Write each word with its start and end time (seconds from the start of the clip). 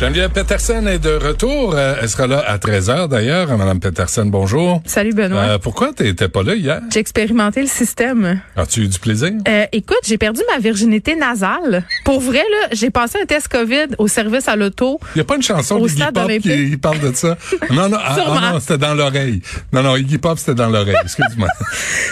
Geneviève 0.00 0.30
Peterson 0.30 0.86
est 0.86 0.98
de 0.98 1.10
retour. 1.10 1.74
Euh, 1.74 1.96
Elle 2.00 2.08
sera 2.08 2.26
là 2.26 2.42
à 2.46 2.56
13h 2.56 3.08
d'ailleurs. 3.08 3.54
Madame 3.58 3.80
Peterson, 3.80 4.24
bonjour. 4.24 4.80
Salut 4.86 5.12
Benoît. 5.12 5.42
Euh, 5.42 5.58
pourquoi 5.58 5.92
t'étais 5.92 6.30
pas 6.30 6.42
là 6.42 6.54
hier? 6.54 6.80
J'ai 6.90 7.00
expérimenté 7.00 7.60
le 7.60 7.66
système. 7.66 8.40
As-tu 8.56 8.80
eu 8.80 8.88
du 8.88 8.98
plaisir? 8.98 9.32
Euh, 9.46 9.66
écoute, 9.72 9.98
j'ai 10.06 10.16
perdu 10.16 10.40
ma 10.50 10.58
virginité 10.58 11.16
nasale. 11.16 11.84
Pour 12.06 12.18
vrai, 12.20 12.38
là, 12.38 12.68
j'ai 12.72 12.88
passé 12.88 13.18
un 13.22 13.26
test 13.26 13.48
COVID 13.48 13.96
au 13.98 14.08
service 14.08 14.48
à 14.48 14.56
l'auto. 14.56 14.98
Il 15.14 15.18
n'y 15.18 15.20
a 15.20 15.24
pas 15.24 15.36
une 15.36 15.42
chanson 15.42 15.74
Au 15.76 15.86
Pop 15.86 16.16
olympique. 16.16 16.44
qui 16.44 16.76
parle 16.78 17.00
de 17.00 17.12
ça? 17.14 17.36
Non, 17.70 17.90
non, 17.90 17.98
ah, 18.00 18.16
ah, 18.26 18.52
non 18.54 18.60
c'était 18.60 18.78
dans 18.78 18.94
l'oreille. 18.94 19.42
Non, 19.70 19.82
non, 19.82 19.96
Iggy 19.96 20.16
Pop, 20.16 20.38
c'était 20.38 20.54
dans 20.54 20.70
l'oreille. 20.70 20.96
Excuse-moi. 21.04 21.48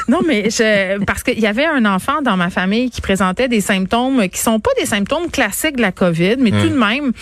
Non, 0.08 0.20
mais 0.26 0.48
je, 0.48 1.04
parce 1.04 1.22
qu'il 1.22 1.38
y 1.38 1.46
avait 1.46 1.66
un 1.66 1.84
enfant 1.84 2.22
dans 2.22 2.36
ma 2.36 2.48
famille 2.48 2.88
qui 2.90 3.02
présentait 3.02 3.46
des 3.48 3.60
symptômes 3.60 4.26
qui 4.30 4.40
sont 4.40 4.58
pas 4.58 4.70
des 4.80 4.86
symptômes 4.86 5.30
classiques 5.30 5.76
de 5.76 5.82
la 5.82 5.92
COVID, 5.92 6.36
mais 6.38 6.50
tout 6.50 6.70
de 6.70 6.78
même, 6.78 7.12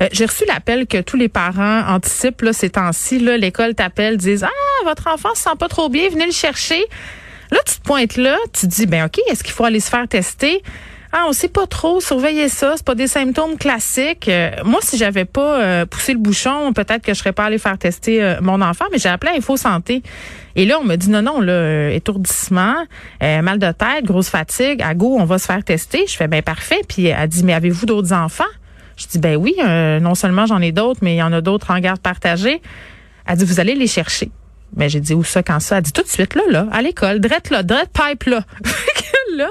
euh, 0.00 0.08
j'ai 0.12 0.26
reçu 0.26 0.44
l'appel 0.46 0.86
que 0.86 1.00
tous 1.00 1.16
les 1.16 1.28
parents 1.28 1.82
anticipent 1.88 2.42
là, 2.42 2.52
ces 2.52 2.70
temps-ci. 2.70 3.18
L'école 3.18 3.74
t'appelle, 3.74 4.16
disent 4.16 4.44
ah 4.44 4.84
votre 4.84 5.08
enfant 5.08 5.34
se 5.34 5.42
sent 5.42 5.56
pas 5.58 5.68
trop 5.68 5.88
bien, 5.88 6.08
venez 6.08 6.26
le 6.26 6.32
chercher. 6.32 6.84
Là, 7.50 7.58
tu 7.66 7.76
te 7.76 7.82
pointes 7.82 8.16
là, 8.16 8.36
tu 8.52 8.66
dis 8.66 8.86
ben 8.86 9.06
ok, 9.06 9.18
est-ce 9.28 9.42
qu'il 9.42 9.52
faut 9.52 9.64
aller 9.64 9.80
se 9.80 9.90
faire 9.90 10.06
tester? 10.06 10.62
Ah, 11.12 11.24
on 11.28 11.32
sait 11.32 11.48
pas 11.48 11.66
trop, 11.66 12.00
surveiller 12.00 12.48
ça, 12.48 12.74
c'est 12.76 12.86
pas 12.86 12.94
des 12.94 13.08
symptômes 13.08 13.58
classiques. 13.58 14.28
Euh, 14.28 14.50
moi, 14.64 14.78
si 14.80 14.96
j'avais 14.96 15.24
pas 15.24 15.60
euh, 15.60 15.84
poussé 15.84 16.12
le 16.12 16.20
bouchon, 16.20 16.72
peut-être 16.72 17.02
que 17.02 17.12
je 17.12 17.18
serais 17.18 17.32
pas 17.32 17.46
allée 17.46 17.58
faire 17.58 17.76
tester 17.78 18.22
euh, 18.22 18.36
mon 18.40 18.60
enfant, 18.62 18.84
mais 18.92 18.98
j'ai 18.98 19.08
appelé 19.08 19.32
Info 19.36 19.56
Santé. 19.56 20.04
Et 20.54 20.66
là, 20.66 20.78
on 20.80 20.84
me 20.84 20.94
dit 20.94 21.10
non, 21.10 21.22
non, 21.22 21.40
là, 21.40 21.90
étourdissement, 21.90 22.76
mal 23.20 23.58
de 23.58 23.72
tête, 23.72 24.04
grosse 24.04 24.28
fatigue, 24.28 24.82
à 24.82 24.94
go, 24.94 25.16
on 25.18 25.24
va 25.24 25.38
se 25.38 25.46
faire 25.46 25.64
tester. 25.64 26.06
Je 26.06 26.16
fais 26.16 26.28
ben 26.28 26.42
parfait. 26.42 26.80
Puis 26.88 27.06
elle 27.06 27.28
dit 27.28 27.42
mais 27.42 27.54
avez-vous 27.54 27.86
d'autres 27.86 28.12
enfants? 28.12 28.44
Je 29.00 29.06
dis 29.06 29.18
ben 29.18 29.36
oui, 29.36 29.54
euh, 29.64 29.98
non 29.98 30.14
seulement 30.14 30.44
j'en 30.44 30.60
ai 30.60 30.72
d'autres, 30.72 31.00
mais 31.02 31.14
il 31.14 31.18
y 31.18 31.22
en 31.22 31.32
a 31.32 31.40
d'autres 31.40 31.70
en 31.70 31.80
garde 31.80 32.00
partagée. 32.00 32.60
Elle 33.26 33.38
dit 33.38 33.46
vous 33.46 33.58
allez 33.58 33.74
les 33.74 33.86
chercher. 33.86 34.30
Mais 34.76 34.90
j'ai 34.90 35.00
dit 35.00 35.14
où 35.14 35.24
ça, 35.24 35.42
quand 35.42 35.58
ça? 35.58 35.78
Elle 35.78 35.84
dit 35.84 35.92
tout 35.92 36.02
de 36.02 36.08
suite, 36.08 36.34
là, 36.34 36.42
là, 36.50 36.66
à 36.70 36.82
l'école, 36.82 37.18
drette 37.18 37.48
là, 37.48 37.62
drette 37.62 37.90
pipe 37.92 38.24
là. 38.24 38.44
Là, 39.36 39.48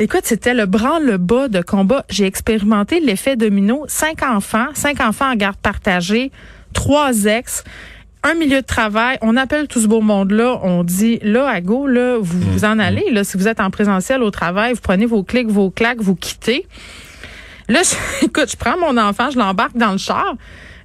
écoute, 0.00 0.20
c'était 0.24 0.52
le 0.52 0.66
branle-bas 0.66 1.48
de 1.48 1.62
combat. 1.62 2.04
J'ai 2.10 2.26
expérimenté 2.26 3.00
l'effet 3.00 3.36
domino. 3.36 3.86
Cinq 3.88 4.22
enfants, 4.22 4.66
cinq 4.74 5.00
enfants 5.00 5.32
en 5.32 5.34
garde 5.34 5.56
partagée, 5.56 6.30
trois 6.74 7.24
ex, 7.24 7.64
un 8.22 8.34
milieu 8.34 8.60
de 8.60 8.66
travail. 8.66 9.16
On 9.22 9.38
appelle 9.38 9.66
tout 9.66 9.80
ce 9.80 9.86
beau 9.86 10.02
monde-là. 10.02 10.60
On 10.62 10.84
dit, 10.84 11.20
là, 11.22 11.48
à 11.48 11.62
go, 11.62 11.86
là, 11.86 12.18
vous 12.20 12.38
vous 12.38 12.64
en 12.66 12.78
allez. 12.78 13.10
Là, 13.10 13.24
si 13.24 13.38
vous 13.38 13.48
êtes 13.48 13.60
en 13.60 13.70
présentiel 13.70 14.22
au 14.22 14.30
travail, 14.30 14.74
vous 14.74 14.80
prenez 14.82 15.06
vos 15.06 15.22
clics, 15.22 15.48
vos 15.48 15.70
claques, 15.70 16.02
vous 16.02 16.14
quittez. 16.14 16.66
Là, 17.68 17.80
je- 17.82 18.24
écoute, 18.26 18.50
je 18.50 18.56
prends 18.56 18.78
mon 18.78 18.96
enfant, 18.98 19.30
je 19.30 19.38
l'embarque 19.38 19.76
dans 19.76 19.92
le 19.92 19.98
char. 19.98 20.34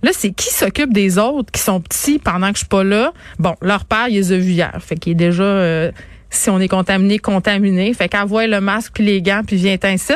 Là, 0.01 0.11
c'est 0.13 0.31
qui 0.31 0.49
s'occupe 0.53 0.91
des 0.91 1.17
autres 1.17 1.49
qui 1.51 1.61
sont 1.61 1.79
petits 1.79 2.19
pendant 2.19 2.47
que 2.49 2.55
je 2.55 2.59
suis 2.59 2.67
pas 2.67 2.83
là? 2.83 3.13
Bon, 3.39 3.55
leur 3.61 3.85
père, 3.85 4.07
il 4.09 4.15
les 4.15 4.33
a 4.33 4.37
vus 4.37 4.51
hier. 4.51 4.73
Fait 4.81 4.95
qu'il 4.97 5.13
est 5.13 5.15
déjà, 5.15 5.43
euh, 5.43 5.91
si 6.29 6.49
on 6.49 6.59
est 6.59 6.67
contaminé, 6.67 7.19
contaminé. 7.19 7.93
Fait 7.93 8.09
qu'envoie 8.09 8.47
le 8.47 8.59
masque 8.59 8.91
puis 8.95 9.05
les 9.05 9.21
gants 9.21 9.43
puis 9.47 9.55
viens 9.55 9.77
ainsi. 9.83 10.11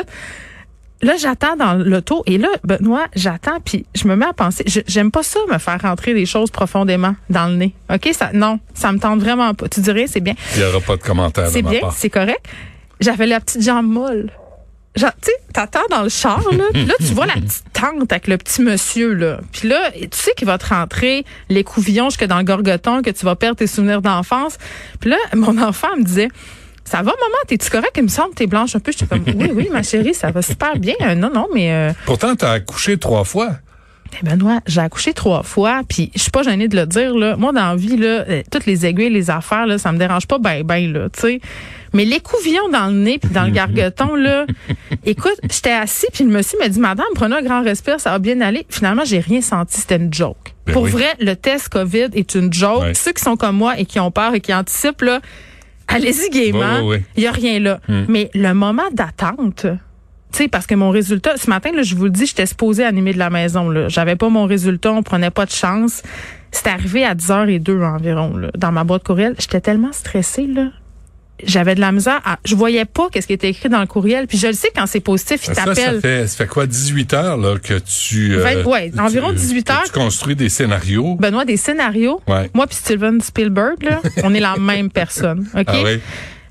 Là, 1.00 1.14
j'attends 1.16 1.54
dans 1.56 1.74
l'auto 1.74 2.24
et 2.26 2.38
là, 2.38 2.48
Benoît, 2.64 3.06
j'attends 3.14 3.60
puis 3.64 3.86
je 3.94 4.06
me 4.08 4.16
mets 4.16 4.26
à 4.26 4.32
penser. 4.32 4.64
je- 4.66 4.80
J'aime 4.88 5.12
pas 5.12 5.22
ça, 5.22 5.38
me 5.50 5.56
faire 5.58 5.80
rentrer 5.80 6.12
des 6.12 6.26
choses 6.26 6.50
profondément 6.50 7.14
dans 7.30 7.46
le 7.46 7.54
nez. 7.54 7.74
OK? 7.88 8.10
Ça, 8.12 8.30
non, 8.34 8.58
ça 8.74 8.90
me 8.92 8.98
tente 8.98 9.20
vraiment 9.20 9.54
pas. 9.54 9.68
Tu 9.68 9.80
dirais, 9.80 10.06
c'est 10.08 10.20
bien. 10.20 10.34
Il 10.56 10.58
n'y 10.60 10.66
aura 10.68 10.80
pas 10.80 10.96
de 10.96 11.02
commentaire 11.02 11.46
C'est 11.48 11.62
bien, 11.62 11.80
c'est 11.96 12.10
correct. 12.10 12.44
J'avais 13.00 13.26
la 13.26 13.38
petite 13.40 13.62
jambe 13.62 13.86
molle. 13.86 14.30
Genre, 14.96 15.12
tu 15.22 15.30
sais, 15.30 15.36
t'attends 15.52 15.86
dans 15.90 16.02
le 16.02 16.08
char, 16.08 16.42
là, 16.50 16.64
puis 16.72 16.84
là, 16.84 16.94
tu 16.98 17.14
vois 17.14 17.26
la 17.26 17.34
petite 17.34 17.64
tante 17.72 18.10
avec 18.12 18.26
le 18.26 18.36
petit 18.36 18.62
monsieur, 18.62 19.12
là. 19.14 19.38
Puis 19.52 19.68
là, 19.68 19.92
tu 19.92 20.08
sais 20.12 20.32
qu'il 20.36 20.46
va 20.46 20.58
te 20.58 20.66
rentrer 20.66 21.24
les 21.50 21.62
couvillons 21.62 22.10
jusque 22.10 22.24
dans 22.24 22.38
le 22.38 22.44
gorgoton, 22.44 23.02
que 23.02 23.10
tu 23.10 23.24
vas 23.24 23.36
perdre 23.36 23.56
tes 23.58 23.66
souvenirs 23.68 24.02
d'enfance. 24.02 24.58
Puis 24.98 25.10
là, 25.10 25.16
mon 25.36 25.56
enfant 25.62 25.94
me 25.96 26.02
disait, 26.02 26.28
ça 26.84 26.96
va, 26.98 27.04
maman, 27.12 27.36
t'es-tu 27.46 27.70
correct? 27.70 27.92
Il 27.96 28.04
me 28.04 28.08
semble 28.08 28.30
que 28.30 28.36
t'es 28.36 28.46
blanche 28.48 28.74
un 28.74 28.80
peu. 28.80 28.90
J'étais 28.90 29.06
comme, 29.06 29.22
oui, 29.36 29.50
oui, 29.54 29.68
ma 29.70 29.82
chérie, 29.84 30.14
ça 30.14 30.30
va 30.32 30.42
super 30.42 30.76
bien. 30.76 30.94
Euh, 31.02 31.14
non, 31.14 31.30
non, 31.32 31.46
mais... 31.54 31.70
euh, 31.72 31.92
Pourtant, 32.06 32.34
t'as 32.34 32.52
accouché 32.52 32.96
trois 32.98 33.22
fois. 33.24 33.50
ben 34.22 34.32
Benoît, 34.36 34.60
j'ai 34.66 34.80
accouché 34.80 35.12
trois 35.12 35.42
fois, 35.44 35.82
puis 35.88 36.10
je 36.16 36.22
suis 36.22 36.30
pas 36.32 36.42
gênée 36.42 36.66
de 36.66 36.74
le 36.76 36.86
dire 36.86 37.14
là. 37.14 37.36
Moi 37.36 37.52
dans 37.52 37.68
la 37.68 37.76
vie 37.76 37.98
là, 37.98 38.24
euh, 38.28 38.42
toutes 38.50 38.64
les 38.66 38.84
aiguilles, 38.86 39.10
les 39.10 39.30
affaires 39.30 39.66
là, 39.66 39.76
ça 39.78 39.92
me 39.92 39.98
dérange 39.98 40.26
pas 40.26 40.38
ben 40.38 40.62
ben 40.64 40.90
là, 40.92 41.08
tu 41.10 41.20
sais. 41.20 41.40
Mais 41.94 42.04
les 42.04 42.20
couvillons 42.20 42.68
dans 42.70 42.86
le 42.86 42.94
nez 42.94 43.18
puis 43.18 43.30
dans 43.30 43.44
le 43.44 43.50
gargoton 43.50 44.14
là, 44.14 44.46
écoute, 45.04 45.38
j'étais 45.50 45.72
assis 45.72 46.06
puis 46.12 46.24
le 46.24 46.30
monsieur 46.30 46.58
m'a 46.58 46.68
dit 46.68 46.80
madame, 46.80 47.06
prenez 47.14 47.36
un 47.36 47.42
grand 47.42 47.62
respire, 47.62 48.00
ça 48.00 48.10
va 48.10 48.18
bien 48.18 48.40
aller. 48.40 48.66
Finalement, 48.68 49.04
j'ai 49.04 49.20
rien 49.20 49.40
senti, 49.40 49.80
c'était 49.80 49.96
une 49.96 50.12
joke. 50.12 50.54
Ben 50.66 50.72
Pour 50.72 50.82
oui. 50.82 50.90
vrai, 50.90 51.14
le 51.20 51.34
test 51.34 51.68
Covid 51.70 52.08
est 52.14 52.34
une 52.34 52.52
joke. 52.52 52.82
Ouais. 52.82 52.94
Ceux 52.94 53.12
qui 53.12 53.22
sont 53.22 53.36
comme 53.36 53.56
moi 53.56 53.78
et 53.78 53.84
qui 53.86 54.00
ont 54.00 54.10
peur 54.10 54.34
et 54.34 54.40
qui 54.40 54.52
anticipent 54.52 55.02
là, 55.02 55.20
allez-y 55.86 56.30
gaiement. 56.30 56.58
Ouais, 56.58 56.80
ouais, 56.80 56.88
ouais. 56.88 57.02
Il 57.16 57.22
y 57.22 57.26
a 57.26 57.32
rien 57.32 57.58
là. 57.58 57.80
Hmm. 57.88 58.04
Mais 58.08 58.30
le 58.34 58.52
moment 58.52 58.88
d'attente, 58.92 59.66
tu 60.32 60.38
sais, 60.38 60.48
parce 60.48 60.66
que 60.66 60.74
mon 60.74 60.90
résultat, 60.90 61.36
ce 61.38 61.48
matin, 61.48 61.70
là, 61.74 61.82
je 61.82 61.94
vous 61.94 62.04
le 62.04 62.10
dis, 62.10 62.26
j'étais 62.26 62.44
supposée 62.44 62.84
animer 62.84 63.14
de 63.14 63.18
la 63.18 63.30
maison. 63.30 63.70
Là. 63.70 63.88
J'avais 63.88 64.14
pas 64.16 64.28
mon 64.28 64.44
résultat, 64.44 64.92
on 64.92 65.02
prenait 65.02 65.30
pas 65.30 65.46
de 65.46 65.50
chance. 65.50 66.02
C'était 66.50 66.70
arrivé 66.70 67.04
à 67.04 67.14
10h02 67.14 67.82
environ, 67.82 68.36
là, 68.36 68.50
dans 68.56 68.72
ma 68.72 68.84
boîte 68.84 69.04
courriel. 69.04 69.34
J'étais 69.38 69.60
tellement 69.60 69.92
stressée, 69.92 70.46
là. 70.46 70.68
J'avais 71.44 71.74
de 71.74 71.80
la 71.80 71.92
misère. 71.92 72.20
À, 72.24 72.38
je 72.44 72.54
voyais 72.56 72.84
pas 72.84 73.08
qu'est-ce 73.12 73.26
qui 73.26 73.32
était 73.32 73.48
écrit 73.48 73.68
dans 73.68 73.80
le 73.80 73.86
courriel. 73.86 74.26
Puis 74.26 74.38
je 74.38 74.48
le 74.48 74.52
sais, 74.54 74.70
quand 74.74 74.86
c'est 74.86 75.00
positif, 75.00 75.40
ils 75.46 75.54
Ça, 75.54 75.64
ça 75.74 75.74
fait, 76.00 76.26
ça 76.26 76.36
fait 76.36 76.46
quoi, 76.46 76.66
18 76.66 77.14
heures 77.14 77.36
là, 77.36 77.56
que 77.62 77.78
tu... 77.78 78.34
euh, 78.34 78.64
ouais, 78.64 78.90
tu- 78.90 78.98
environ 79.00 79.32
18 79.32 79.64
que 79.64 79.72
heures. 79.72 79.82
Tu 79.84 79.92
construis 79.92 80.34
des 80.36 80.48
scénarios? 80.48 81.14
Benoît, 81.16 81.44
des 81.44 81.56
scénarios. 81.56 82.20
Ouais. 82.26 82.50
Moi 82.54 82.66
puis 82.66 82.76
Steven 82.76 83.20
Spielberg, 83.20 83.82
là, 83.82 84.00
on 84.24 84.34
est 84.34 84.40
la 84.40 84.56
même 84.56 84.90
personne. 84.90 85.48
OK? 85.56 85.64
Ah 85.68 85.74
oui? 85.84 86.00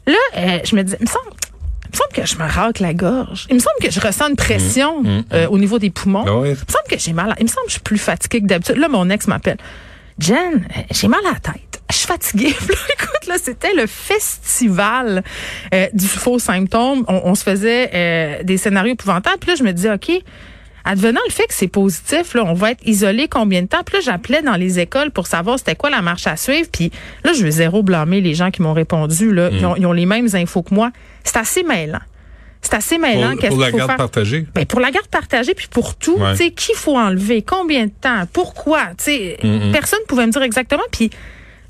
Là, 0.06 0.14
euh, 0.38 0.60
je 0.64 0.76
me 0.76 0.84
dis, 0.84 0.94
il 1.00 1.04
me 1.04 1.10
semble, 1.10 1.26
il 1.86 1.92
me 1.92 1.98
semble 1.98 2.14
que 2.14 2.26
je 2.26 2.36
me 2.38 2.50
racle 2.50 2.82
la 2.82 2.94
gorge. 2.94 3.46
Il 3.50 3.56
me 3.56 3.60
semble 3.60 3.76
que 3.82 3.92
je 3.92 4.00
ressens 4.00 4.30
une 4.30 4.36
pression 4.38 5.04
euh, 5.34 5.48
au 5.50 5.58
niveau 5.58 5.80
des 5.80 5.90
poumons. 5.90 6.24
Ah. 6.26 6.46
Il 6.46 6.52
me 6.52 6.56
semble 6.56 6.88
que 6.90 6.98
j'ai 6.98 7.12
mal. 7.14 7.32
À, 7.32 7.36
il 7.40 7.44
me 7.44 7.50
semble 7.50 7.66
que 7.66 7.72
je 7.72 7.74
suis 7.74 7.82
plus 7.82 7.98
fatiguée 7.98 8.42
que 8.42 8.46
d'habitude. 8.48 8.78
Là, 8.78 8.88
mon 8.88 9.10
ex 9.10 9.28
m'appelle. 9.28 9.58
Jen, 10.20 10.66
j'ai 10.92 11.08
mal 11.10 11.20
à 11.30 11.34
la 11.34 11.40
tête. 11.40 11.82
Je 11.92 11.96
suis 11.98 12.08
fatiguée. 12.08 12.56
Puis 12.58 12.68
là, 12.70 12.94
écoute, 12.94 13.17
là, 13.28 13.36
c'était 13.42 13.74
le 13.74 13.86
festival 13.88 15.24
euh, 15.74 15.88
du 15.94 16.08
faux 16.08 16.40
symptôme. 16.40 17.06
On, 17.08 17.22
on 17.26 17.36
se 17.36 17.44
faisait 17.44 17.90
euh, 17.94 18.44
des 18.44 18.58
scénarios 18.58 18.94
épouvantables. 18.94 19.38
Puis 19.40 19.50
là, 19.52 19.56
je 19.56 19.64
me 19.64 19.72
dis, 19.74 19.90
OK, 19.90 20.12
advenant 20.86 21.20
le 21.28 21.32
fait 21.34 21.46
que 21.48 21.54
c'est 21.54 21.68
positif, 21.68 22.34
là, 22.34 22.44
on 22.46 22.54
va 22.54 22.72
être 22.72 22.86
isolé 22.86 23.28
combien 23.28 23.62
de 23.62 23.68
temps? 23.68 23.84
Puis 23.86 23.96
là, 23.98 24.02
j'appelais 24.04 24.42
dans 24.42 24.56
les 24.56 24.80
écoles 24.80 25.12
pour 25.12 25.28
savoir 25.28 25.58
c'était 25.60 25.76
quoi 25.76 25.90
la 25.90 26.02
marche 26.02 26.28
à 26.28 26.38
suivre. 26.38 26.68
Puis 26.72 26.92
là, 27.24 27.34
je 27.34 27.44
veux 27.44 27.52
zéro 27.52 27.84
blâmer 27.84 28.22
les 28.22 28.34
gens 28.34 28.52
qui 28.52 28.62
m'ont 28.62 28.74
répondu. 28.74 29.34
Là. 29.34 29.50
Ils, 29.52 29.66
ont, 29.66 29.76
ils 29.76 29.86
ont 29.86 29.94
les 29.94 30.06
mêmes 30.06 30.30
infos 30.34 30.64
que 30.64 30.74
moi. 30.74 30.92
C'est 31.24 31.38
assez 31.38 31.64
mêlant. 31.64 32.00
C'est 32.62 32.74
assez 32.74 32.98
mêlant. 32.98 33.36
Pour, 33.38 33.50
pour 33.50 33.60
la 33.60 33.70
faut 33.70 33.78
garde 33.78 33.90
faire? 33.92 33.98
partagée. 33.98 34.46
Ben, 34.56 34.66
pour 34.66 34.80
la 34.80 34.92
garde 34.92 35.08
partagée, 35.08 35.54
puis 35.54 35.68
pour 35.70 35.96
tout, 35.96 36.18
Ouais. 36.18 36.32
tu 36.32 36.46
sais, 36.46 36.52
qui 36.52 36.74
faut 36.74 36.98
enlever, 36.98 37.42
combien 37.42 37.86
de 37.86 37.92
temps, 37.92 38.24
pourquoi, 38.34 38.88
tu 38.98 39.06
sais, 39.06 39.38
personne 39.72 40.00
pouvait 40.08 40.26
me 40.26 40.32
dire 40.32 40.42
exactement, 40.42 40.84
puis 40.92 41.10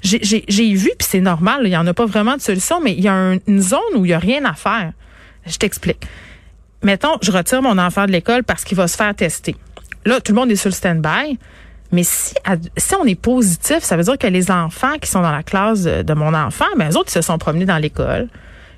j'ai- 0.02 0.74
vu, 0.74 0.92
puis 0.98 1.08
c'est 1.10 1.20
normal, 1.22 1.62
il 1.66 1.70
y 1.72 1.78
en 1.78 1.86
a 1.88 1.94
pas 1.94 2.06
vraiment 2.06 2.36
de 2.36 2.42
solution, 2.42 2.80
mais 2.82 2.94
il 2.94 3.02
y 3.02 3.08
a 3.08 3.14
un- 3.14 3.38
une 3.48 3.62
zone 3.62 3.80
où 3.96 4.06
il 4.06 4.12
y 4.12 4.14
a 4.14 4.20
rien 4.20 4.46
à 4.46 4.54
faire. 4.54 4.92
Je 5.46 5.58
t'explique. 5.58 6.06
Mettons, 6.84 7.18
je 7.22 7.32
retire 7.32 7.62
mon 7.62 7.78
enfant 7.78 8.06
de 8.06 8.12
l'école 8.12 8.44
parce 8.44 8.64
qu'il 8.64 8.78
va 8.78 8.88
se 8.88 8.96
faire 8.96 9.14
tester. 9.16 9.56
Là, 10.06 10.22
tout 10.22 10.32
le 10.34 10.40
monde 10.40 10.52
est 10.52 10.56
sur 10.56 10.70
le 10.70 10.76
stand-by. 10.76 11.38
Mais 11.92 12.04
si, 12.04 12.34
si 12.76 12.96
on 12.96 13.06
est 13.06 13.16
positif, 13.20 13.80
ça 13.80 13.96
veut 13.96 14.04
dire 14.04 14.18
que 14.18 14.28
les 14.28 14.52
enfants 14.52 14.98
qui 15.02 15.10
sont 15.10 15.22
dans 15.22 15.32
la 15.32 15.42
classe 15.44 15.84
de, 15.84 16.02
de 16.02 16.14
mon 16.14 16.34
enfant, 16.34 16.66
ben, 16.78 16.92
eux 16.92 16.98
autres, 16.98 17.10
ils 17.10 17.14
se 17.14 17.22
sont 17.22 17.38
promenés 17.38 17.66
dans 17.66 17.78
l'école. 17.78 18.28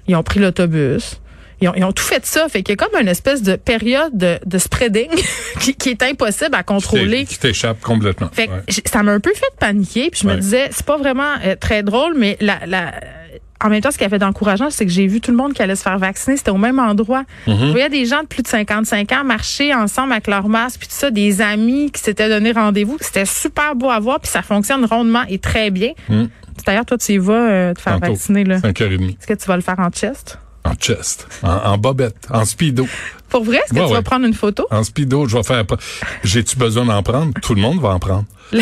Ils 0.08 0.16
ont 0.16 0.22
pris 0.24 0.40
l'autobus. 0.40 1.20
Ils 1.62 1.68
ont, 1.70 1.74
ils 1.76 1.84
ont 1.84 1.92
tout 1.92 2.04
fait 2.04 2.26
ça. 2.26 2.48
Fait 2.50 2.64
qu'il 2.64 2.74
y 2.74 2.78
a 2.82 2.86
comme 2.88 3.00
une 3.02 3.08
espèce 3.08 3.42
de 3.44 3.56
période 3.56 4.12
de, 4.18 4.38
de 4.46 4.58
spreading 4.58 5.10
qui, 5.60 5.76
qui 5.76 5.90
est 5.90 6.04
impossible 6.04 6.56
à 6.56 6.64
contrôler. 6.64 7.26
Qui 7.26 7.38
t'échappe 7.40 7.82
complètement. 7.82 8.30
Fait 8.32 8.48
que 8.48 8.52
Ouais. 8.54 8.62
ça 8.86 9.04
m'a 9.04 9.12
un 9.12 9.20
peu 9.20 9.32
fait 9.34 9.52
paniquer. 9.60 10.10
Puis 10.10 10.22
je 10.24 10.28
Ouais. 10.28 10.36
me 10.36 10.40
disais, 10.40 10.70
c'est 10.72 10.86
pas 10.86 10.98
vraiment 10.98 11.34
euh, 11.46 11.56
très 11.60 11.84
drôle, 11.84 12.14
mais 12.18 12.38
la, 12.40 12.60
la, 12.66 12.94
en 13.62 13.70
même 13.70 13.82
temps, 13.82 13.92
ce 13.92 13.98
qui 13.98 14.06
avait 14.06 14.20
d'encourageant, 14.20 14.70
c'est 14.70 14.86
que 14.86 14.92
j'ai 14.92 15.06
vu 15.08 15.20
tout 15.20 15.32
le 15.32 15.38
monde 15.38 15.54
qui 15.54 15.62
allait 15.62 15.76
se 15.76 15.82
faire 15.84 15.98
vacciner. 15.98 16.38
C'était 16.38 16.52
au 16.52 16.58
même 16.58 16.80
endroit. 16.80 17.24
Mm-hmm. 17.46 17.60
Je 17.60 17.72
voyais 17.72 17.90
des 17.90 18.06
gens 18.06 18.22
de 18.22 18.28
plus 18.28 18.42
de 18.42 18.48
55 18.48 19.12
ans 19.12 19.24
marcher 19.26 19.74
ensemble 19.74 20.14
avec 20.14 20.28
leur 20.28 20.48
masque, 20.48 20.80
puis 20.80 20.88
tout 20.88 20.94
ça, 20.96 21.12
des 21.12 21.42
amis 21.42 21.92
qui 21.92 22.02
s'étaient 22.02 22.30
donné 22.30 22.54
rendez-vous. 22.54 22.98
C'était 23.02 23.26
super 23.26 23.76
beau 23.76 23.90
à 23.90 24.00
voir, 24.00 24.22
puis 24.22 24.32
ça 24.32 24.42
fonctionne 24.44 24.86
rondement 24.86 25.24
et 25.28 25.40
très 25.40 25.72
bien. 25.72 25.92
D'ailleurs, 26.66 26.86
toi, 26.86 26.98
tu 26.98 27.14
y 27.14 27.18
vas 27.18 27.34
euh, 27.34 27.74
te 27.74 27.82
faire 27.82 27.98
Mm. 27.98 28.00
Tantôt. 28.02 28.14
vacciner. 28.14 28.44
là. 28.46 28.58
5h30. 28.60 29.10
Est-ce 29.12 29.28
que 29.28 29.34
tu 29.34 29.46
vas 29.46 29.56
le 29.56 29.62
faire 29.62 29.80
en 29.80 29.90
chest? 29.90 30.38
En 30.70 30.76
chest. 30.76 31.28
En, 31.44 31.50
en 31.50 31.78
bobette. 31.78 32.16
En 32.30 32.46
speedo. 32.46 32.88
Pour 33.30 33.44
vrai, 33.44 33.58
est-ce 33.58 33.74
que 33.74 33.76
Ouais, 33.80 33.82
tu 33.86 33.88
ouais. 33.90 33.94
vas 33.98 34.02
prendre 34.02 34.26
une 34.26 34.34
photo? 34.34 34.66
En 34.72 34.84
speedo, 34.84 35.28
je 35.28 35.36
vais 35.38 35.44
faire. 35.44 35.64
J'ai-tu 36.24 36.58
besoin 36.58 36.86
d'en 36.86 37.02
prendre? 37.04 37.34
Tout 37.42 37.56
le 37.56 37.62
monde 37.62 37.80
va 37.80 37.90
en 37.90 38.00
prendre. 38.00 38.26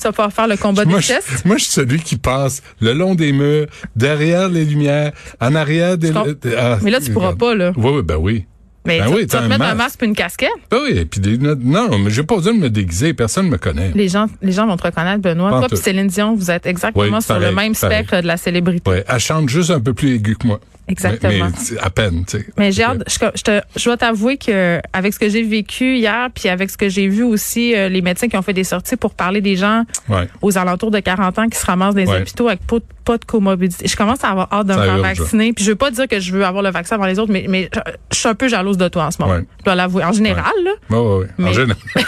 Tu 0.00 0.04
vas 0.04 0.12
pouvoir 0.12 0.32
faire 0.32 0.48
le 0.48 0.56
combat 0.56 0.86
moi, 0.86 1.00
des 1.00 1.06
tests. 1.08 1.44
moi, 1.44 1.58
je 1.58 1.64
suis 1.64 1.72
celui 1.72 2.00
qui 2.00 2.16
passe 2.16 2.62
le 2.80 2.94
long 2.94 3.14
des 3.14 3.32
murs, 3.32 3.66
derrière 3.94 4.48
les 4.48 4.64
lumières, 4.64 5.12
en 5.42 5.54
arrière 5.54 5.98
des... 5.98 6.10
Ah, 6.56 6.78
Mais 6.80 6.90
là, 6.90 7.00
tu 7.00 7.10
pourras 7.12 7.34
pas, 7.34 7.54
là. 7.54 7.72
Oui, 7.76 7.90
oui, 7.96 8.02
ben 8.02 8.16
oui. 8.16 8.46
Mais 8.86 9.00
Ben 9.00 9.08
tu, 9.08 9.14
oui, 9.14 9.26
tu 9.26 9.36
vas 9.36 9.42
te 9.42 9.48
mettre 9.48 9.62
un 9.64 9.74
masque. 9.74 10.02
et 10.02 10.06
une 10.06 10.14
casquette. 10.14 10.48
Ben 10.70 10.78
oui, 10.82 11.04
puis 11.04 11.20
des 11.20 11.30
lunettes. 11.36 11.58
Non, 11.62 11.98
mais 11.98 12.10
j'ai 12.10 12.22
pas 12.22 12.36
besoin 12.36 12.54
de 12.54 12.58
me 12.60 12.70
déguiser. 12.70 13.12
Personne 13.12 13.48
me 13.48 13.58
connaît. 13.58 13.90
Les 13.94 14.08
gens, 14.08 14.26
les 14.40 14.52
gens 14.52 14.66
vont 14.66 14.76
te 14.76 14.84
reconnaître, 14.84 15.20
Benoît. 15.20 15.50
Toi 15.50 15.66
et 15.70 15.76
Céline 15.76 16.06
Dion, 16.06 16.34
vous 16.34 16.50
êtes 16.50 16.64
exactement 16.66 17.04
Oui, 17.16 17.22
sur 17.22 17.34
pareil, 17.34 17.48
le 17.50 17.54
même 17.54 17.74
pareil. 17.74 17.74
spectre 18.04 18.22
de 18.22 18.26
la 18.26 18.36
célébrité. 18.38 18.90
Ouais, 18.90 19.04
elle 19.06 19.18
chante 19.20 19.48
juste 19.50 19.70
un 19.70 19.80
peu 19.80 19.92
plus 19.92 20.14
aigu 20.14 20.34
que 20.36 20.46
moi. 20.46 20.60
Exactement. 20.88 21.50
Mais, 21.72 21.78
à 21.78 21.90
peine, 21.90 22.24
tu 22.26 22.38
sais. 22.38 22.46
Mais 22.58 22.72
j'ai 22.72 22.82
hâte, 22.82 23.02
je, 23.06 23.14
je, 23.36 23.42
te- 23.42 23.60
je 23.76 23.84
dois 23.84 23.96
t'avouer 23.96 24.38
que 24.38 24.80
avec 24.92 25.14
ce 25.14 25.20
que 25.20 25.28
j'ai 25.28 25.44
vécu 25.44 25.96
hier, 25.98 26.28
puis 26.34 26.48
avec 26.48 26.68
ce 26.68 26.76
que 26.76 26.88
j'ai 26.88 27.06
vu 27.06 27.22
aussi, 27.22 27.76
euh, 27.76 27.88
les 27.88 28.00
médecins 28.02 28.26
qui 28.26 28.36
ont 28.36 28.42
fait 28.42 28.52
des 28.54 28.64
sorties 28.64 28.96
pour 28.96 29.14
parler 29.14 29.40
des 29.40 29.54
gens 29.54 29.84
Ouais. 30.08 30.26
aux 30.42 30.58
alentours 30.58 30.90
de 30.90 30.98
40 30.98 31.38
ans 31.38 31.48
qui 31.48 31.56
se 31.58 31.64
ramassent 31.66 31.94
dans 31.94 32.00
les 32.00 32.08
Ouais. 32.08 32.22
hôpitaux 32.22 32.48
avec 32.48 32.66
pas, 32.66 32.78
de- 32.78 32.84
pas 33.10 33.18
de 33.18 33.24
comorbidité. 33.24 33.88
Je 33.88 33.96
commence 33.96 34.22
à 34.22 34.28
avoir 34.28 34.48
hâte 34.52 34.68
de 34.68 34.72
me 34.72 34.82
faire 34.84 34.98
vacciner. 34.98 35.52
Puis 35.52 35.64
je 35.64 35.70
veux 35.70 35.76
pas 35.76 35.90
dire 35.90 36.06
que 36.06 36.20
je 36.20 36.32
veux 36.32 36.44
avoir 36.44 36.62
le 36.62 36.70
vaccin 36.70 36.94
avant 36.94 37.06
les 37.06 37.18
autres, 37.18 37.32
mais, 37.32 37.46
mais 37.48 37.68
je, 38.12 38.16
suis 38.16 38.28
un 38.28 38.36
peu 38.36 38.46
jalouse 38.46 38.76
de 38.76 38.86
toi 38.86 39.06
en 39.06 39.10
ce 39.10 39.20
moment. 39.20 39.34
Ouais. 39.34 39.44
Je 39.58 39.64
dois 39.64 39.74
l'avouer. 39.74 40.04
En 40.04 40.12
général, 40.12 40.52
là, 40.62 40.70
Ouais, 40.90 40.96
ouais, 40.96 41.16
ouais. 41.18 41.26
En 41.26 41.42
Mais- 41.42 41.52
général. 41.52 41.76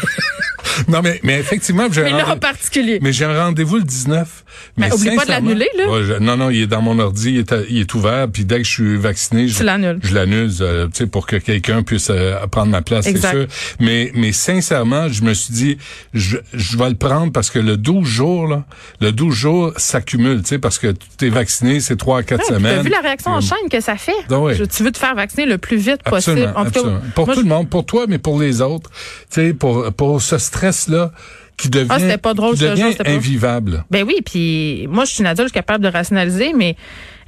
non, 0.88 1.00
mais, 1.02 1.20
mais 1.22 1.38
effectivement, 1.38 1.86
j'ai 1.90 2.02
mais 2.02 2.12
un 2.12 2.30
en 2.32 2.36
particulier. 2.36 2.98
mais 3.02 3.12
j'ai 3.12 3.24
un 3.24 3.44
rendez-vous 3.44 3.76
le 3.76 3.82
19. 3.84 4.44
Mais 4.76 4.92
oublie 4.92 5.16
pas 5.16 5.24
de 5.24 5.30
l'annuler, 5.30 5.68
là. 5.78 5.88
Ouais, 5.90 6.02
je- 6.04 6.12
non, 6.18 6.36
non, 6.36 6.50
il 6.50 6.62
est 6.62 6.66
dans 6.66 6.82
mon 6.82 6.98
ordi, 6.98 7.30
il 7.32 7.38
est, 7.38 7.52
à- 7.52 7.62
il 7.68 7.80
est 7.80 7.94
ouvert, 7.94 8.28
puis 8.30 8.44
dès 8.44 8.58
que 8.58 8.64
je 8.64 8.70
suis 8.70 8.96
vacciné, 8.96 9.48
je, 9.48 9.56
Tu 9.58 9.64
l'annules. 9.64 9.98
je 10.02 10.14
l'annule, 10.14 10.50
euh, 10.60 10.86
tu 10.86 10.90
sais, 10.98 11.06
pour 11.06 11.26
que 11.26 11.36
quelqu'un 11.36 11.82
puisse 11.82 12.08
euh, 12.10 12.36
prendre 12.48 12.70
ma 12.70 12.82
place, 12.82 13.04
c'est 13.04 13.16
sûr. 13.18 13.46
Mais, 13.80 14.10
mais 14.14 14.32
sincèrement, 14.32 15.08
je 15.08 15.22
me 15.22 15.32
suis 15.34 15.52
dit, 15.54 15.78
je, 16.14 16.36
je 16.52 16.76
vais 16.76 16.90
le 16.90 16.94
prendre 16.96 17.32
parce 17.32 17.50
que 17.50 17.58
le 17.58 17.76
12 17.76 18.06
jours, 18.06 18.46
là, 18.46 18.64
le 19.00 19.10
12 19.12 19.34
jours 19.34 19.72
s'accumule, 19.76 20.42
tu 20.42 20.48
sais, 20.48 20.58
parce 20.58 20.78
que 20.78 20.94
tu 21.18 21.26
es 21.26 21.30
vacciné, 21.30 21.80
c'est 21.80 21.96
3 21.96 22.18
à 22.18 22.22
4 22.22 22.40
Ouais, 22.40 22.46
puis 22.46 22.54
semaines. 22.56 22.76
T'as 22.76 22.82
vu 22.82 22.90
la 22.90 23.00
réaction 23.00 23.30
en 23.32 23.40
chaîne 23.40 23.68
que 23.70 23.80
ça 23.80 23.96
fait? 23.96 24.12
Ah 24.30 24.38
ouais. 24.38 24.54
Je- 24.54 24.64
tu 24.64 24.82
veux 24.82 24.92
te 24.92 24.98
faire 24.98 25.14
vacciner 25.14 25.46
le 25.46 25.58
plus 25.58 25.76
vite 25.78 26.00
Absolument, 26.04 26.52
possible. 26.52 26.58
En 26.58 26.64
tout 26.64 26.70
cas, 26.72 26.78
absolument. 26.80 27.00
Pour 27.14 27.26
moi, 27.26 27.34
tout 27.34 27.42
le 27.42 27.48
monde, 27.48 27.68
pour 27.70 27.86
toi, 27.86 28.04
mais 28.08 28.18
pour 28.18 28.38
les 28.40 28.60
autres. 28.60 28.90
Tu 29.30 29.40
sais, 29.48 29.52
pour, 29.54 29.90
pour 29.94 30.20
ce 30.22 30.38
stress-là 30.62 31.10
qui 31.56 31.68
devient, 31.68 31.88
Ah, 31.90 31.98
c'était 31.98 32.18
pas 32.18 32.34
drôle, 32.34 32.54
qui 32.54 32.60
ce 32.60 32.66
jour, 32.66 32.74
devient 32.76 32.92
c'était 32.92 33.04
pas- 33.04 33.10
invivable. 33.10 33.84
Ben 33.90 34.04
oui, 34.06 34.16
puis 34.24 34.86
moi, 34.88 35.04
je 35.04 35.10
suis 35.12 35.20
une 35.20 35.26
adulte, 35.26 35.52
capable 35.52 35.84
de 35.84 35.88
rationaliser, 35.90 36.52
mais 36.56 36.76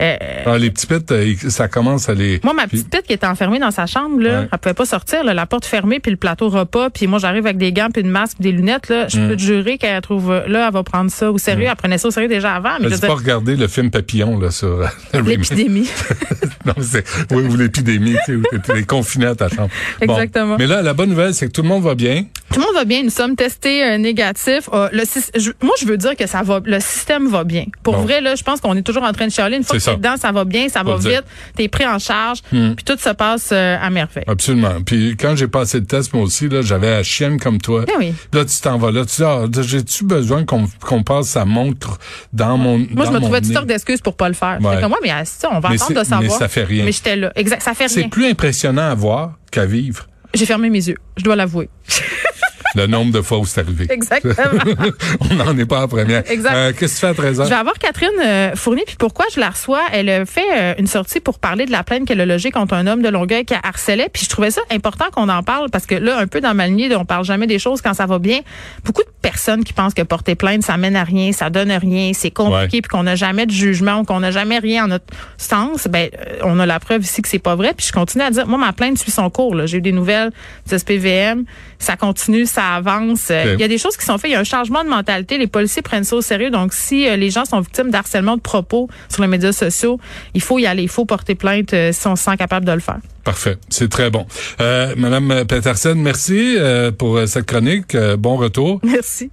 euh, 0.03 0.17
Ah, 0.47 0.59
les 0.59 0.71
petits 0.71 0.87
pets, 0.87 1.11
euh, 1.13 1.35
ça 1.49 1.69
commence 1.69 2.09
à 2.09 2.15
les... 2.15 2.41
moi, 2.43 2.53
ma 2.53 2.67
petite 2.67 2.91
tête 2.91 3.07
qui 3.07 3.13
était 3.13 3.27
enfermée 3.27 3.59
dans 3.59 3.71
sa 3.71 3.87
chambre, 3.87 4.21
là, 4.21 4.41
Ouais. 4.41 4.49
elle 4.53 4.59
pouvait 4.59 4.75
pas 4.75 4.85
sortir, 4.87 5.23
là, 5.25 5.35
la 5.35 5.47
porte 5.47 5.65
fermée, 5.67 6.01
puis 6.01 6.11
le 6.11 6.17
plateau 6.17 6.49
repas, 6.49 6.91
puis 6.91 7.07
moi, 7.07 7.19
j'arrive 7.19 7.47
avec 7.47 7.59
des 7.59 7.73
gants, 7.73 7.89
puis 7.93 8.03
une 8.03 8.11
masque, 8.11 8.39
puis 8.41 8.51
des 8.51 8.57
lunettes, 8.57 8.89
là, 8.89 9.05
Mm. 9.05 9.09
je 9.11 9.29
peux 9.29 9.37
te 9.37 9.43
jurer 9.43 9.79
qu'elle 9.79 10.01
trouve, 10.01 10.31
là, 10.47 10.67
elle 10.69 10.73
va 10.73 10.83
prendre 10.83 11.11
ça 11.11 11.31
au 11.31 11.39
sérieux. 11.39 11.67
Elle 11.69 11.77
prenait 11.77 11.99
ça 11.99 12.09
au 12.09 12.11
sérieux 12.11 12.29
déjà 12.29 12.55
avant, 12.55 12.71
mais 12.81 12.85
je 12.85 12.89
J'ai 12.91 12.95
veux 12.97 13.01
pas 13.03 13.07
dire, 13.09 13.17
regardé 13.17 13.57
le 13.57 13.69
film 13.69 13.91
Papillon, 13.91 14.39
là, 14.39 14.51
sur 14.51 14.69
euh, 14.81 14.87
l'épidémie. 15.25 15.89
non, 16.67 16.75
c'est, 16.81 17.05
oui, 17.33 17.43
ou 17.45 17.57
l'épidémie, 17.57 18.17
tu 18.27 18.43
sais, 18.67 18.83
confiné 18.85 19.27
à 19.27 19.35
ta 19.35 19.49
chambre. 19.49 19.71
Bon. 20.05 20.13
Exactement. 20.15 20.57
Mais 20.59 20.67
là, 20.67 20.83
la 20.83 20.95
bonne 20.95 21.11
nouvelle, 21.11 21.35
c'est 21.35 21.47
que 21.47 21.53
tout 21.53 21.63
le 21.63 21.69
monde 21.69 21.83
va 21.83 21.95
bien. 21.95 22.25
Tout 22.53 22.61
le 22.61 22.67
monde 22.67 22.75
va 22.75 22.85
bien, 22.85 23.03
nous 23.03 23.11
sommes 23.11 23.35
testés 23.37 23.83
euh, 23.85 23.99
négatifs. 23.99 24.69
Euh, 24.73 24.89
le, 24.93 25.03
je- 25.37 25.51
moi, 25.63 25.75
je 25.81 25.87
veux 25.87 25.97
dire 25.97 26.17
que 26.17 26.27
ça 26.27 26.43
va, 26.43 26.61
le 26.65 26.81
système 26.81 27.27
va 27.29 27.45
bien. 27.45 27.65
Pour 27.83 27.95
Bon. 27.95 28.03
vrai, 28.03 28.21
là, 28.21 28.35
je 28.37 28.43
pense 28.43 28.61
qu'on 28.61 28.77
est 28.77 28.83
toujours 28.83 29.03
en 29.03 29.13
train 29.13 29.27
de 29.27 29.33
chialer. 29.33 29.57
Une 29.57 29.65
fois 29.65 29.77
que 29.77 29.83
ça. 29.85 29.97
dedans, 29.97 30.17
ça 30.17 30.33
va 30.33 30.45
bien, 30.45 30.69
ça 30.69 30.81
Faut 30.85 30.97
va 30.97 31.09
vite, 31.11 31.25
t'es 31.57 31.69
pris 31.69 31.87
en 31.87 31.99
charge, 31.99 32.41
puis 32.51 32.85
tout 32.85 32.97
se 32.99 33.11
passe 33.11 33.51
euh, 33.53 33.77
à 33.81 33.91
merveille. 33.91 34.25
Absolument. 34.27 34.83
Puis 34.85 35.17
quand 35.19 35.37
j'ai 35.37 35.49
passé 35.49 35.81
le 35.81 35.87
test, 35.87 36.13
moi 36.13 36.23
aussi, 36.23 36.49
là, 36.49 36.63
j'avais 36.63 36.91
la 36.91 37.03
chienne 37.03 37.39
comme 37.39 37.59
toi. 37.61 37.85
Ben 37.87 37.95
oui. 37.99 38.15
Là, 38.33 38.45
tu 38.45 38.61
t'en 38.61 38.79
vas 38.79 38.91
là. 38.91 39.05
Tu 39.05 39.17
dis, 39.17 39.23
ah, 39.25 39.45
j'ai-tu 39.63 40.05
besoin 40.05 40.45
qu'on 40.45 40.67
qu'on 40.81 41.03
passe 41.03 41.29
sa 41.29 41.45
montre 41.45 41.99
dans 42.33 42.57
mon 42.57 42.79
Moi, 42.79 42.87
dans 42.95 43.05
je 43.07 43.11
me 43.13 43.21
trouvais 43.21 43.41
toutes 43.41 43.53
sortes 43.53 43.67
d'excuses 43.67 44.01
pour 44.01 44.17
pas 44.17 44.29
le 44.29 44.35
faire. 44.35 44.59
Ouais. 44.61 44.81
Comme 44.81 44.91
moi, 44.91 44.99
mais 45.03 45.11
ah, 45.11 45.25
ça, 45.25 45.49
on 45.53 45.61
va 45.61 45.69
Mais 45.71 45.77
attendre 45.77 45.93
de 45.93 46.05
c'est- 46.05 46.11
savoir. 46.11 46.23
mais 46.23 46.29
ça 46.39 46.49
fait 46.49 46.65
rien. 46.65 46.85
Mais 46.85 46.93
j'étais 46.93 47.17
là. 47.17 47.33
Exact, 47.37 47.63
ça 47.63 47.75
fait 47.75 47.89
C'est 47.89 48.01
rien. 48.01 48.09
plus 48.09 48.27
impressionnant 48.27 48.89
à 48.91 48.95
voir 48.95 49.33
qu'à 49.51 49.67
vivre. 49.67 50.07
J'ai 50.35 50.47
fermé 50.47 50.69
mes 50.71 50.87
yeux. 50.89 50.97
Je 51.17 51.23
dois 51.23 51.37
l'avouer. 51.37 51.69
Le 52.75 52.87
nombre 52.87 53.13
de 53.13 53.23
fois 53.23 53.39
où 53.39 53.47
c'est 53.47 53.61
arrivé. 53.61 53.87
Exactement. 53.91 54.35
On 55.31 55.35
n'en 55.35 55.57
est 55.59 55.67
pas 55.67 55.83
en 55.83 55.89
première. 55.89 56.29
Exact. 56.31 56.55
Euh, 56.55 56.73
Qu'est-ce 56.79 56.95
que 56.95 57.01
tu 57.01 57.01
fais 57.01 57.07
à 57.07 57.15
13 57.15 57.43
Je 57.45 57.49
vais 57.49 57.55
avoir 57.55 57.75
Catherine 57.79 58.09
euh, 58.25 58.53
Fournier, 58.57 58.85
puis 58.87 58.97
pourquoi 58.99 59.27
je 59.35 59.41
la 59.41 59.51
reçois? 59.51 59.83
Elle 59.93 60.09
a 60.11 60.27
fait 60.27 60.43
euh, 60.57 60.75
une 60.79 60.87
sortie 60.87 61.21
pour 61.21 61.39
parler 61.39 61.67
de 61.67 61.73
la 61.73 61.85
plainte 61.85 62.07
qu'elle 62.07 62.21
a 62.21 62.27
logée 62.27 62.51
contre 62.51 62.75
un 62.75 62.87
homme 62.87 63.03
de 63.03 63.09
Longueuil 63.09 63.45
qui 63.45 63.55
a 63.55 63.61
harcelé, 63.63 64.07
puis 64.13 64.25
je 64.25 64.29
trouvais 64.29 64.51
ça 64.51 64.61
important 64.71 65.07
qu'on 65.13 65.29
en 65.29 65.43
parle, 65.43 65.71
parce 65.71 65.87
que 65.87 65.95
là, 65.95 66.19
un 66.19 66.27
peu 66.27 66.41
dans 66.41 66.55
ma 66.55 66.67
lignée, 66.67 66.95
on 66.97 67.05
parle 67.05 67.25
jamais 67.25 67.47
des 67.47 67.59
choses 67.59 67.81
quand 67.81 67.95
ça 67.95 68.07
va 68.07 68.19
bien. 68.19 68.41
Beaucoup 68.85 69.03
de 69.03 69.09
personnes 69.23 69.65
qui 69.65 69.73
pensent 69.73 69.95
que 69.95 70.03
porter 70.03 70.35
plainte, 70.35 70.63
ça 70.63 70.77
mène 70.77 70.97
à 70.97 71.05
rien, 71.05 71.33
ça 71.33 71.51
donne 71.51 71.71
rien, 71.73 72.13
c'est 72.15 72.31
compliqué, 72.31 72.55
Ouais. 72.77 72.81
puis 72.83 72.89
qu'on 72.91 73.03
n'a 73.05 73.15
jamais 73.15 73.47
de 73.47 73.51
jugement, 73.53 74.05
qu'on 74.05 74.21
n'a 74.21 74.31
jamais 74.31 74.59
rien 74.59 74.85
en 74.85 74.89
notre 74.89 75.07
sens. 75.39 75.87
Ben, 75.89 76.09
euh, 76.15 76.39
on 76.43 76.59
a 76.59 76.67
la 76.67 76.79
preuve 76.81 77.03
ici 77.03 77.23
que 77.23 77.29
c'est 77.29 77.39
pas 77.39 77.55
vrai, 77.55 77.73
puis 77.77 77.87
je 77.87 77.93
continue 77.93 78.25
à 78.25 78.31
dire, 78.31 78.47
moi, 78.47 78.59
ma 78.59 78.73
plainte 78.73 78.99
suit 78.99 79.11
son 79.11 79.31
cours. 79.31 79.55
là. 79.55 79.67
J'ai 79.67 79.79
eu 79.79 79.81
des 79.81 79.93
nouvelles 79.93 80.31
du 80.69 80.79
SPVM, 80.79 81.45
ça 81.85 81.97
continue, 81.97 82.47
ça 82.47 82.75
avance. 82.75 83.29
Euh. 83.31 83.55
Il 83.55 83.61
y 83.61 83.65
a 83.65 83.69
des 83.69 83.79
choses 83.79 83.97
qui 83.97 84.05
sont 84.05 84.19
faites. 84.19 84.31
Il 84.31 84.35
y 84.35 84.37
a 84.37 84.41
un 84.41 84.45
changement 84.45 84.83
de 84.83 84.89
mentalité. 84.89 85.39
Les 85.39 85.47
policiers 85.47 85.83
prennent 85.83 86.05
ça 86.05 86.17
au 86.17 86.23
sérieux. 86.23 86.51
Donc, 86.51 86.73
si 86.73 87.09
euh, 87.09 87.17
les 87.17 87.31
gens 87.31 87.45
sont 87.45 87.61
victimes 87.61 87.91
d'harcèlement 87.91 88.37
de 88.37 88.41
propos 88.41 88.89
sur 89.09 89.23
les 89.23 89.29
médias 89.29 89.53
sociaux, 89.53 90.01
il 90.35 90.43
faut 90.43 90.59
y 90.59 90.67
aller. 90.67 90.83
Il 90.83 90.89
faut 90.89 91.05
porter 91.05 91.35
plainte 91.35 91.73
euh, 91.75 91.93
si 91.93 92.07
on 92.07 92.17
se 92.17 92.25
sent 92.25 92.37
capable 92.37 92.67
de 92.67 92.73
le 92.73 92.81
faire. 92.81 92.99
Parfait. 93.23 93.57
C'est 93.69 93.89
très 93.89 94.11
bon. 94.11 94.27
Euh, 94.61 94.95
Madame 94.97 95.45
Peterson, 95.47 95.95
merci 95.97 96.57
pour 96.99 97.21
cette 97.27 97.47
chronique. 97.47 97.97
Bon 98.19 98.37
retour. 98.37 98.81
Merci. 98.83 99.31